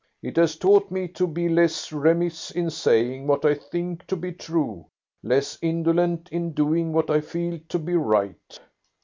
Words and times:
It 0.23 0.35
has 0.37 0.55
taught 0.57 0.89
me 0.89 1.07
to 1.09 1.27
be 1.27 1.47
less 1.47 1.91
remiss 1.91 2.49
in 2.49 2.71
saying 2.71 3.27
what 3.27 3.45
I 3.45 3.53
think 3.53 4.07
to 4.07 4.15
be 4.15 4.31
true, 4.31 4.87
less 5.21 5.59
indolent 5.61 6.27
in 6.31 6.53
doing 6.53 6.91
what 6.91 7.11
I 7.11 7.21
feel 7.21 7.59
to 7.69 7.77
be 7.77 7.93
right." 7.95 8.59